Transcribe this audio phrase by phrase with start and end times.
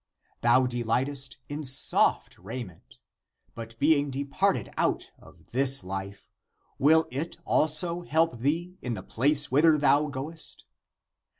[0.41, 2.97] Thou de lightest in soft raiment;
[3.53, 6.27] but being departed out of this life,
[6.79, 10.65] will it also help thee in the place whither thou goest?